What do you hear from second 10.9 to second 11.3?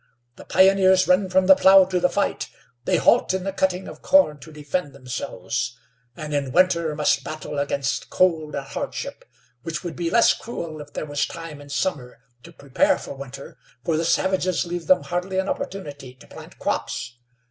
there was